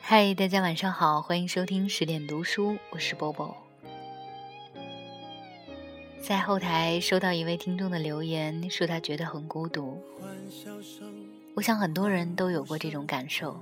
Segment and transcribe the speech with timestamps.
[0.00, 3.56] 嗨，大家晚上好，欢迎收听十点读书，我是波波。
[6.20, 10.02] 在后台收到一位听众的留言，说他觉得很孤独。
[11.54, 13.58] 我想很多人都有过这种感受，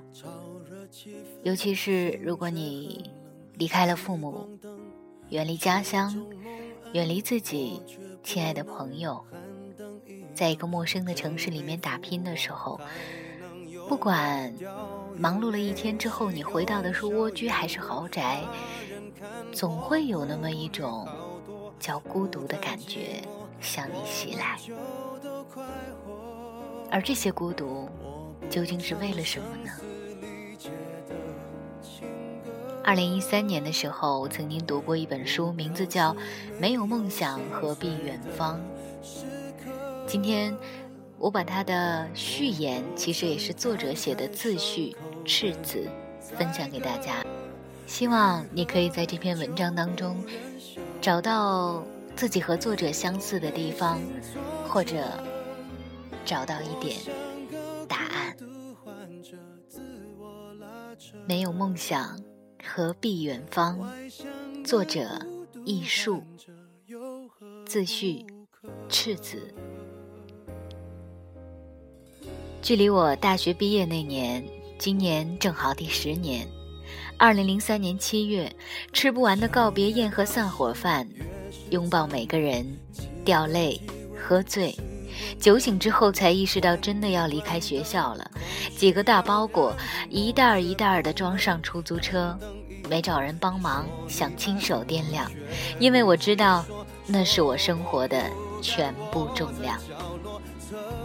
[1.43, 3.09] 尤其是如果你
[3.55, 4.47] 离开了父母，
[5.29, 6.25] 远离家乡，
[6.93, 7.81] 远离自己
[8.23, 9.25] 亲爱的朋友，
[10.41, 12.81] 在一个陌生的城市里面打拼的时候，
[13.87, 14.51] 不管。
[15.15, 18.41] 忙碌了一天之后，你回到的是蜗居还是豪宅，
[19.53, 21.07] 总会有那么一种
[21.79, 23.21] 叫孤独的感觉
[23.59, 24.57] 向你袭来。
[26.89, 27.87] 而这些孤独，
[28.49, 29.71] 究竟是为了什么呢？
[32.83, 36.13] 二零一三年的时候，我曾经读过一本书，名字叫
[36.59, 38.59] 《没有梦想何必远方》。
[40.11, 40.53] 今天。
[41.17, 45.87] 我把他的序言，其实也是作者写的自序《赤子》，
[46.35, 47.23] 分享给大家。
[47.85, 50.21] 希望你可以在这篇文章当中
[50.99, 54.01] 找到自己和作者相似的地方，
[54.67, 55.03] 或者
[56.25, 56.97] 找到一点
[57.87, 58.35] 答案。
[61.27, 62.19] 没有梦想，
[62.65, 63.79] 何必远方？
[64.65, 65.25] 作者：
[65.63, 66.23] 艺术。
[67.65, 68.25] 自序：
[68.89, 69.53] 赤子。
[72.61, 74.43] 距离我大学毕业那年，
[74.77, 76.47] 今年正好第十年。
[77.17, 78.51] 二零零三年七月，
[78.93, 81.07] 吃不完的告别宴和散伙饭，
[81.71, 82.63] 拥抱每个人，
[83.25, 83.81] 掉泪，
[84.15, 84.77] 喝醉，
[85.39, 88.29] 酒醒之后才意识到真的要离开学校了。
[88.77, 89.75] 几个大包裹，
[90.07, 92.37] 一袋儿一袋儿的装上出租车，
[92.87, 95.29] 没找人帮忙，想亲手掂量，
[95.79, 96.63] 因为我知道，
[97.07, 98.23] 那是我生活的
[98.61, 99.79] 全部重量。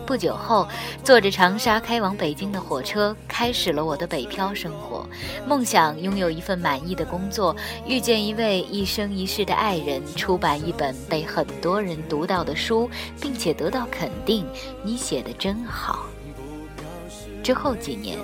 [0.07, 0.67] 不久后，
[1.03, 5.05] 坐着长沙开往北京的火车，开始了我的北漂生活。
[5.47, 12.89] 梦想拥有一份满意的工作，遇见一位一生一世的爱人，出版一本被很多人读到的书，
[13.21, 14.47] 并且得到肯定。
[14.85, 16.07] 你写的真好。
[17.47, 18.19] 之后几年，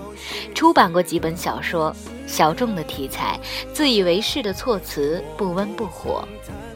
[0.53, 1.95] 出版过几本小说，
[2.27, 3.39] 小众的题材，
[3.73, 6.27] 自以为是的措辞，不温不火。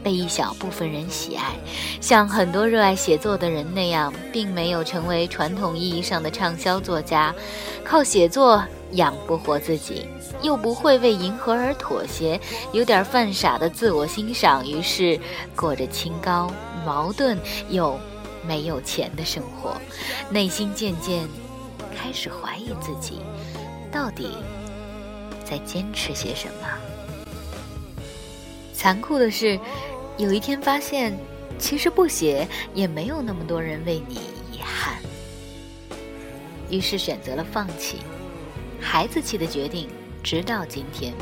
[0.01, 1.43] 被一小部分人喜爱，
[1.99, 7.35] 像很多热爱写作的人那样，并没有成为传统意义上的畅销作家，
[7.83, 10.07] 靠写作养不活自己，
[10.41, 12.39] 又不会为迎合而妥协，
[12.71, 15.19] 有点犯傻的自我欣赏，于是
[15.53, 16.49] 过着清高、
[16.85, 17.37] 矛盾
[17.69, 17.99] 又
[18.47, 19.75] 没有钱的生活，
[20.29, 21.27] 内心渐渐
[21.97, 23.21] 开始怀疑自己，
[23.91, 24.37] 到底
[25.43, 26.67] 在坚持些什么。
[28.71, 29.59] 残酷的是，
[30.17, 31.17] 有一天发现，
[31.57, 34.15] 其实不写也没有那么多人为你
[34.51, 34.97] 遗憾。
[36.69, 37.97] 于是选择了放弃，
[38.79, 39.89] 孩子气的决定，
[40.21, 41.13] 直到今天。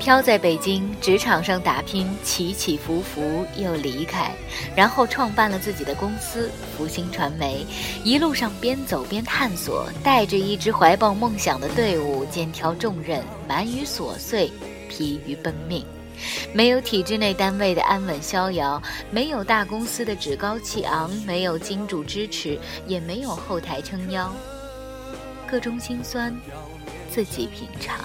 [0.00, 4.34] 飘在北京职场上打拼，起起伏伏又离开，
[4.74, 7.66] 然后创办了自己的公司福星传媒。
[8.02, 14.50] 一路上边走边探索，带着一支怀抱梦想的队伍，肩挑重任，忙于琐碎。
[14.88, 15.84] 疲于奔命，
[16.52, 22.58] 没有体制内单位的安稳逍遥，没有大公司的趾高气昂，没有金主支持，
[22.88, 24.34] 也没有后台撑腰。
[25.46, 26.34] 各中心酸，
[27.08, 27.96] 自己品尝。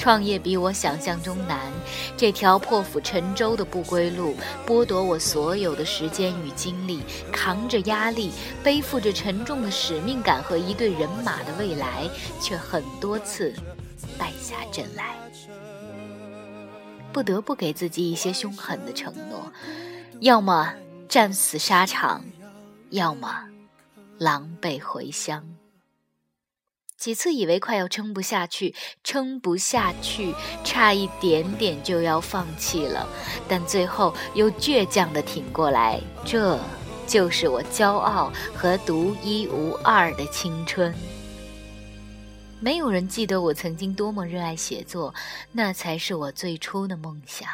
[0.00, 1.60] 创业比我想象中难，
[2.16, 4.34] 这条破釜沉舟的不归路，
[4.66, 8.32] 剥夺我所有的时间与精力，扛着压力，
[8.64, 12.08] 背负着沉重的使命感和一队人马的未来，
[12.40, 13.52] 却很多次
[14.16, 15.16] 败下阵来。
[17.12, 19.52] 不得不给自己一些凶狠的承诺，
[20.20, 20.72] 要么
[21.10, 22.24] 战死沙场，
[22.88, 23.44] 要么
[24.16, 25.44] 狼狈回乡。
[27.00, 33.08] 几次以为快要撑不下去，撑不下去，差一点点就要放弃了，
[33.48, 35.98] 但最后又倔强地挺过来。
[36.26, 36.60] 这
[37.06, 40.94] 就是我骄傲和独一无二的青春。
[42.60, 45.14] 没有人记得我曾经多么热爱写作，
[45.52, 47.48] 那才是我最初的梦想。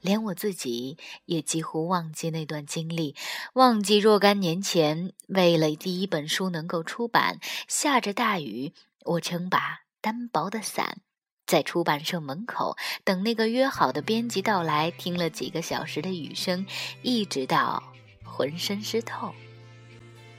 [0.00, 0.96] 连我自己
[1.26, 3.14] 也几乎忘记那段经历，
[3.54, 8.72] 忘记若干年前，为了第一本书能够出版，下着大雨，
[9.04, 10.98] 我撑把单薄的伞，
[11.46, 16.66] 在出版社门口等那个约好的编辑到来，听了几个小时的雨声，
[17.02, 17.82] 一直到
[18.24, 19.32] 浑身湿透。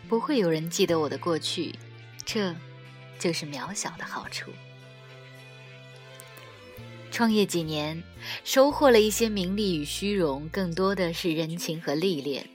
[0.07, 1.77] 不会有人记得我的过去，
[2.25, 2.55] 这。
[3.19, 4.49] 就是渺小的好处。
[7.11, 8.01] 创业几年，
[8.43, 12.47] 收获了一些名利与虚荣，更多的是人情和历练。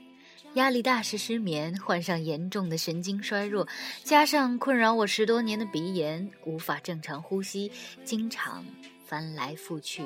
[0.55, 3.67] 压力大时失眠，患上严重的神经衰弱，
[4.03, 7.71] 加上困扰我十多年的鼻炎，无法正常呼吸，
[8.05, 8.65] 经常
[9.05, 10.03] 翻来覆去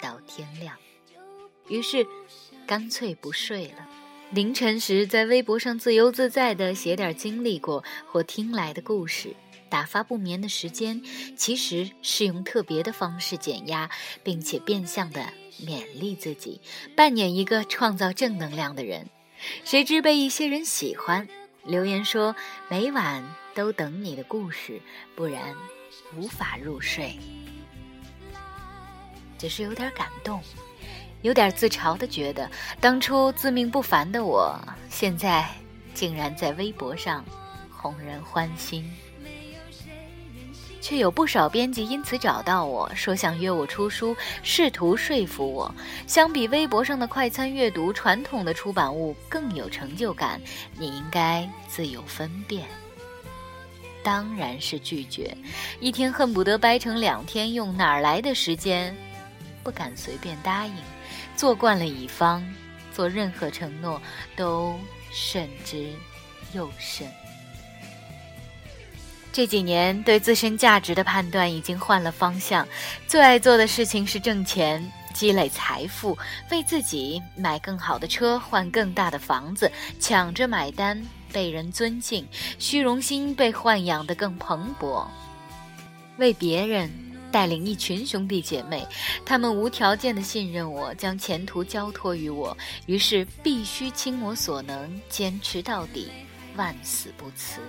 [0.00, 0.76] 到天亮。
[1.68, 2.04] 于是，
[2.66, 3.88] 干脆不睡了。
[4.32, 9.36] 凌晨时，在微博上自由自在地写点经历过或听来的故事，
[9.72, 11.00] 打发不眠的时间，
[11.34, 13.90] 其实是用特别的方式减压，
[14.22, 15.32] 并且变相的
[15.64, 16.60] 勉励自己，
[16.94, 19.08] 扮演一个创造正能量的人。
[19.64, 21.26] 谁知被一些人喜欢，
[21.64, 22.36] 留言说
[22.68, 23.24] 每晚
[23.54, 24.78] 都等你的故事，
[25.16, 25.56] 不然
[26.18, 27.18] 无法入睡。
[29.38, 30.42] 只是有点感动，
[31.22, 34.54] 有点自嘲的觉得，当初自命不凡的我，
[34.90, 35.48] 现在
[35.94, 37.24] 竟然在微博上
[37.70, 38.84] 哄人欢心。
[40.82, 45.72] 却有不少编辑因此找到我说想约我出书，试图说服我，
[46.06, 50.40] 相比微博上的快餐阅读，传统的出版物更有成就感，
[50.76, 52.66] 你应该自有分辨。
[54.02, 55.34] 当然是拒绝，
[55.78, 58.94] 一天恨不得掰成两天用，哪来的时间？
[59.62, 60.74] 不敢随便答应，
[61.36, 62.44] 做惯了乙方，
[62.92, 64.02] 做任何承诺
[64.34, 64.76] 都
[65.12, 65.92] 慎之
[66.52, 67.08] 又慎。
[69.32, 72.68] 这几年对自身价值的判断已经换了方向，
[73.06, 76.16] 最爱做的事情是挣钱、积累财富，
[76.50, 81.02] 为自己买更好的车、换更大的房子，抢着买单，
[81.32, 85.06] 被人尊敬，虚荣心被豢养得更蓬勃；
[86.18, 86.90] 为别人
[87.32, 88.86] 带领一群兄弟姐妹，
[89.24, 96.10] 他们无条件的信任我，将前途交托于我，于是必须倾我所能，坚持到底，
[96.54, 97.62] 万死不辞。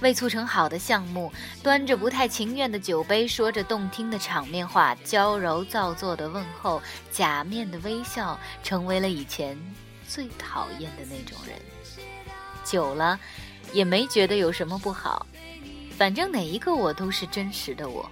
[0.00, 1.32] 为促成好的项目，
[1.62, 9.58] 端着不太情愿的酒杯，说着动听的场面话，娇柔造作的问候，假面的微笑，成为了以前
[10.06, 11.56] 最讨厌的那种人。
[12.62, 13.18] 久了，
[13.72, 15.26] 也没觉得有什么不好，
[15.96, 18.10] 反正哪一个我都是真实的我。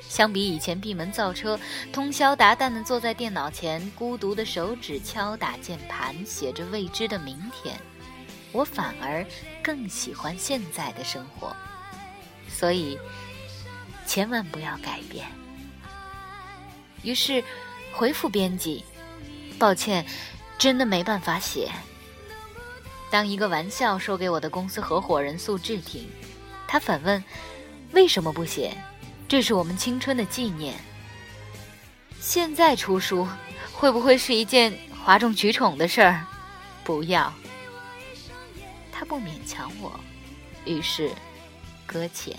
[0.00, 1.58] 相比以前闭门造车，
[1.92, 7.74] 通宵达旦地坐在电脑前，孤独的手指敲打键盘，写着未知的明天。
[8.52, 9.26] 我反而
[9.62, 11.56] 更喜欢现在的生活，
[12.48, 12.98] 所以
[14.06, 15.26] 千万不要改变。
[17.02, 17.42] 于是
[17.92, 18.84] 回复编辑
[19.58, 20.06] ：“抱歉，
[20.58, 21.70] 真的没办法写。”
[23.10, 26.08] 当一个玩笑说给我的公司合伙人素志听，
[26.68, 27.22] 他反问
[27.92, 28.76] ：“为什么不写？
[29.28, 30.74] 这是我们青春的纪念。
[32.20, 33.26] 现在出书
[33.72, 34.72] 会不会是一件
[35.04, 36.24] 哗众取宠的事儿？
[36.84, 37.32] 不要。”
[39.12, 40.00] 不勉强我，
[40.64, 41.10] 于是
[41.84, 42.34] 搁浅。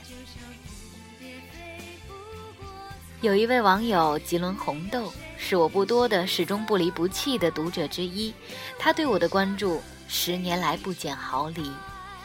[3.22, 8.34] 有一位网友吉伦红豆，是我不多的始终不离不弃的读者之一。
[8.80, 11.72] 他对我的关注十年来不减毫厘。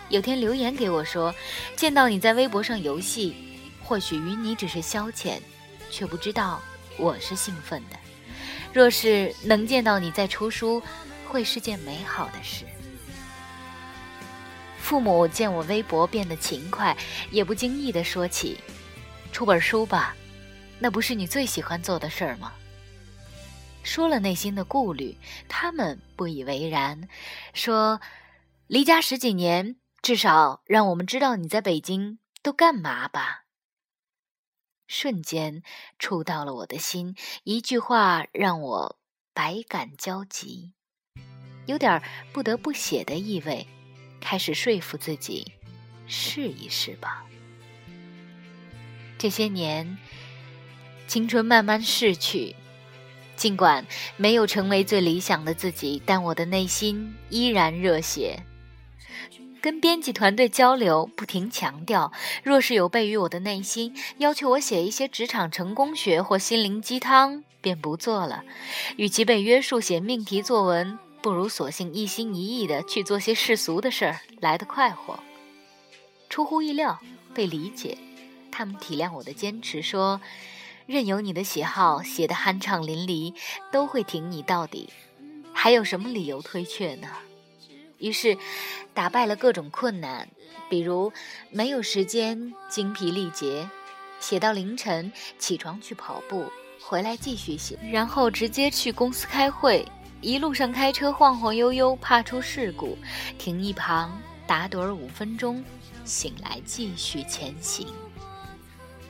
[0.08, 1.34] 有天留言给我说
[1.76, 3.36] ：“见到你在微博上游戏，
[3.84, 5.38] 或许与你只是消遣，
[5.90, 6.58] 却不知道
[6.96, 7.98] 我是兴奋的。
[8.72, 10.82] 若是能见到你在出书，
[11.26, 12.64] 会是件美好的事。”
[14.88, 16.96] 父母见我微博变得勤快，
[17.30, 18.56] 也不经意地说起
[19.30, 20.16] ：“出本书吧，
[20.78, 22.54] 那不是你最喜欢做的事儿吗？”
[23.84, 27.06] 说了内心的顾虑，他们不以为然，
[27.52, 28.00] 说
[28.66, 33.44] ：“离家十几年，至少让我们知道你在北京都干嘛吧。”
[34.88, 35.62] 瞬间
[35.98, 37.14] 触到了我的心，
[37.44, 38.98] 一句话让我
[39.34, 40.72] 百感交集，
[41.66, 42.02] 有点
[42.32, 43.68] 不得不写的意味。
[44.20, 45.52] 开始说服自己，
[46.06, 47.24] 试一试吧。
[49.16, 49.98] 这些年，
[51.06, 52.54] 青春慢慢逝去，
[53.34, 58.44] 尽管没有成为最理想的自己，但我的内心依然热血。
[59.60, 62.12] 跟编辑团队交流，不停强调：
[62.44, 68.44] 若是有悖于我的内心，要求我写一些职场成功学或心灵鸡汤，便不做了。
[68.96, 70.96] 与其被约束写命题作文。
[71.20, 75.18] 不如索性一心一意的去做些世俗的事儿，来得快活。
[76.28, 77.00] 出乎意料，
[77.34, 77.98] 被理解，
[78.50, 80.20] 他们体谅我的坚持，说
[80.86, 83.34] ：“任由你的喜好写得酣畅淋漓，
[83.72, 84.90] 都会挺你到底，
[85.52, 87.08] 还有什么理由推却呢？”
[87.98, 88.38] 于是，
[88.94, 90.28] 打败了各种困难，
[90.70, 91.12] 比如
[91.50, 93.68] 没有时间精疲力竭，
[94.20, 96.46] 写到凌晨，起床去跑步，
[96.80, 99.84] 回来继续写，然后直接去公司开会。
[100.20, 102.98] 一路上开车晃晃悠悠，怕出事故，
[103.38, 105.62] 停一旁打盹儿五分钟，
[106.04, 107.86] 醒来继续前行。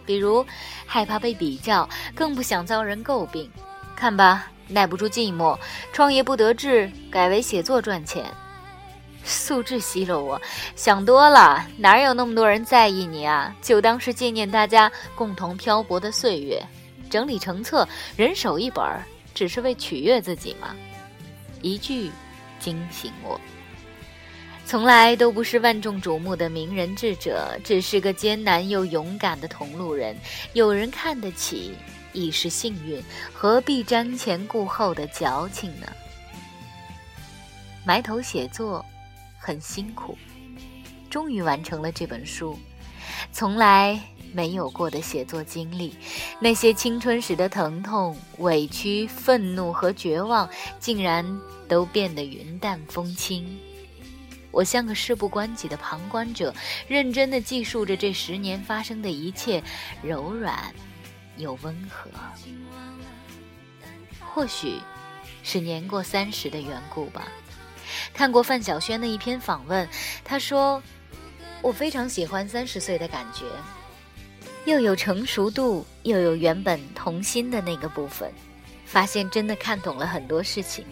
[0.05, 0.45] 比如
[0.87, 3.51] 害怕被比较，更不想遭人诟病。
[3.97, 5.59] 看吧，耐不住寂寞，
[5.95, 8.25] 创业不得志，改为写作赚钱。
[9.25, 10.41] 素质吸了我，
[10.77, 13.55] 想多了，哪有那么多人在意你啊？
[13.63, 16.63] 就当是纪念大家共同漂泊的岁月，
[17.09, 19.03] 整理成册，人手一本儿，
[19.35, 20.77] 只是为取悦自己吗？
[21.63, 22.11] 一句
[22.59, 23.41] 惊醒我。
[24.67, 30.17] 从来都不是万众瞩目的名人智者，只是个艰难又勇敢的同路人。
[30.53, 31.75] 有人看得起，
[32.13, 35.87] 已是幸运，何必瞻前顾后的矫情呢？
[37.85, 38.85] 埋头写作。
[39.41, 40.19] 很辛苦，
[41.09, 42.59] 终于完成了这本书。
[43.33, 43.99] 从来
[44.33, 45.95] 没有过的写作经历，
[46.41, 53.59] 那些青春时的疼痛、委屈、愤怒和绝望，竟然都变得云淡风轻。
[54.51, 56.55] 我像个事不关己的旁观者，
[56.87, 59.63] 认真地记述着这十年发生的一切，
[60.03, 60.75] 柔软
[61.37, 62.11] 又温和。
[64.21, 64.81] 或许
[65.43, 67.29] 是年过三十的缘故吧。
[68.15, 69.89] 看过范晓萱的一篇访问，
[70.25, 70.83] 她说
[71.63, 73.45] ：“我非常喜欢三十岁的感觉，
[74.69, 78.31] 又有成熟度，又有原本童心的那个部分。
[78.85, 80.85] 发现真的看懂了很多事情。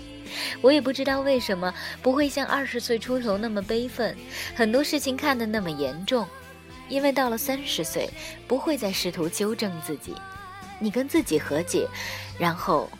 [0.60, 4.16] 我也不知道为什么不会像二十岁出头那么悲愤，
[4.54, 6.26] 很多事情看得那么严重。
[6.88, 8.08] 因为到了三十岁，
[8.46, 10.14] 不会再试图纠正自己，
[10.78, 11.88] 你跟自己和解，
[12.38, 12.90] 然后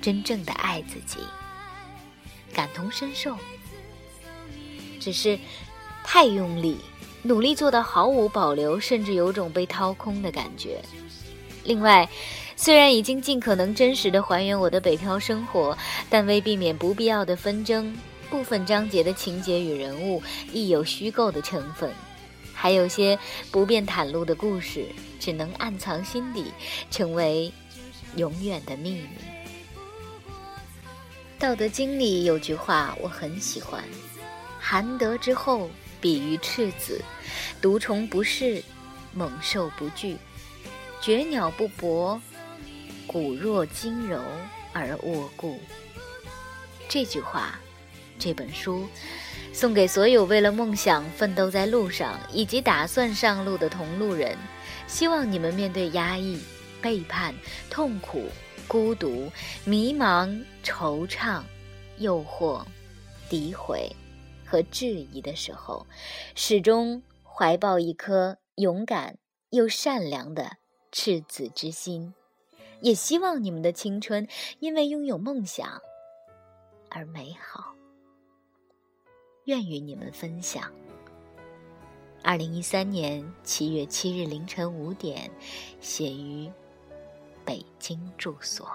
[0.00, 1.18] 真正的爱自己。”
[2.54, 3.36] 感同身受，
[5.00, 5.38] 只是
[6.04, 6.78] 太用力，
[7.26, 10.80] 努力做到毫无保留，甚至有种被掏空的感觉。
[11.64, 12.06] 另外，
[12.54, 15.76] 虽然已经尽可能真实的还原我的北漂生活，
[16.10, 17.96] 但为避免不必要的纷争，
[18.28, 21.90] 部分章节的情节与人物亦有虚构的成分，
[22.52, 23.18] 还有些
[23.50, 24.86] 不便袒露的故事，
[25.18, 26.44] 只能暗藏心底，
[26.90, 27.50] 成为
[28.16, 29.08] 永远的秘密。
[31.46, 33.82] 《道德经》里有句话我很喜欢
[34.60, 35.68] ：“含德之后，
[36.04, 37.00] 比于赤子；
[37.62, 38.62] 毒虫不噬，
[39.14, 40.18] 猛兽不惧；
[41.00, 42.20] 绝鸟不搏，
[43.06, 44.20] 骨若金柔
[44.74, 45.58] 而握固。”
[46.90, 47.58] 这句话，
[48.18, 48.86] 这本书，
[49.54, 54.36] 送给所有为了梦想奋斗在路上以及打算上路的同路人。
[54.86, 56.38] 希望你们面对压抑、
[56.82, 57.34] 背叛、
[57.70, 58.28] 痛苦。
[58.68, 59.32] 孤独、
[59.64, 61.40] 迷茫、惆怅、
[61.96, 62.62] 诱惑、
[63.30, 63.90] 诋毁
[64.54, 65.84] 和质疑的时候，
[66.36, 69.18] 始终怀抱一颗勇敢
[69.50, 70.58] 又善良的
[70.92, 72.14] 赤子之心。
[72.80, 74.28] 也希望你们的青春
[74.60, 75.82] 因为拥有梦想
[76.88, 77.74] 而美好。
[79.46, 80.70] 愿与你们分享。
[82.22, 85.28] 二零一三年七月七日凌晨五点，
[85.80, 86.48] 写于。
[87.44, 88.70] 北京住所。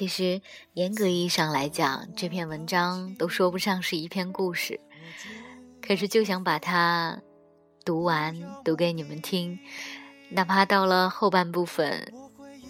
[0.00, 0.40] 其实，
[0.72, 4.80] 严格意义上来讲，这篇文章都说不上是一篇故事。
[5.82, 7.20] 可是，就想把它
[7.84, 9.58] 读完，读给你们听。
[10.30, 12.10] 哪怕到了后半部分，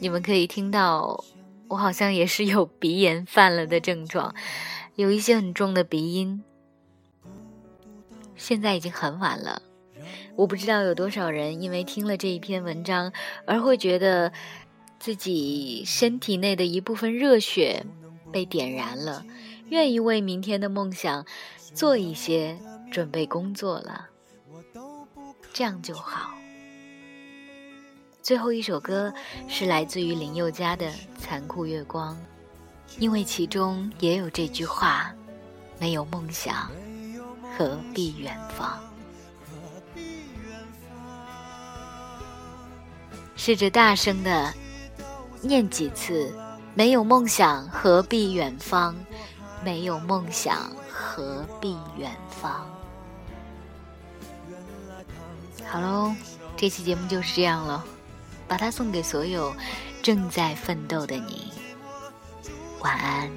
[0.00, 1.24] 你们可以听到
[1.68, 4.34] 我好像也是有鼻炎犯了的症状，
[4.96, 6.42] 有一些很重的鼻音。
[8.34, 9.62] 现在已经很晚了。
[10.34, 13.12] 我不知道有多少人因为听了这一篇文章
[13.46, 14.32] 而会觉得
[15.00, 17.86] 自己身体内的一部分热血
[18.30, 19.24] 被点燃了，
[19.70, 21.24] 愿意为明天的梦想
[21.72, 22.58] 做一些
[22.92, 24.10] 准备工作了，
[25.54, 26.34] 这样就好。
[28.20, 29.10] 最后一首歌
[29.48, 30.86] 是来自于林宥嘉的
[31.18, 32.14] 《残酷月光》，
[32.98, 35.10] 因为其中也有这句话：
[35.78, 36.70] 没有梦想，
[37.56, 38.78] 何必远方？
[43.34, 44.52] 试着大声的
[45.42, 46.32] 念几次，
[46.74, 48.94] 没有梦想何必远方？
[49.64, 52.66] 没有梦想何必远方？
[55.66, 56.14] 好喽，
[56.56, 57.84] 这期节目就是这样了，
[58.48, 59.54] 把它送给所有
[60.02, 61.52] 正在奋斗的你，
[62.80, 63.30] 晚安。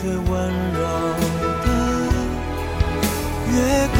[0.00, 0.80] 最温柔。
[3.52, 3.99] 月光，